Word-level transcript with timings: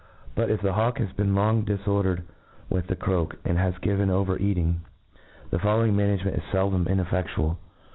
But, 0.33 0.49
if 0.49 0.61
the 0.63 0.73
hawk 0.73 0.97
has 0.97 1.11
been 1.11 1.35
long 1.35 1.63
diforder 1.63 2.15
cd 2.21 2.27
with 2.71 2.87
the 2.87 2.95
crdwck, 2.95 3.35
and 3.45 3.59
has 3.59 3.77
given 3.83 4.09
oyer 4.09 4.35
eating, 4.39 4.81
the 5.51 5.59
following 5.59 5.93
mansigement 5.95 6.39
is 6.39 6.43
feldom 6.51 6.85
ineffedual. 6.87 7.57